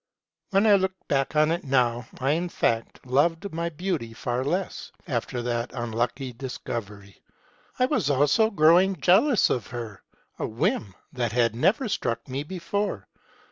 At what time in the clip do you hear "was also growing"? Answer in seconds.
7.85-8.95